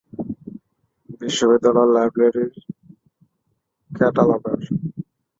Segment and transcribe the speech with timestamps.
[1.21, 2.51] বিশ্ববিদ্যালয় লাইব্রেরির
[3.91, 4.59] ক্যাটালগার।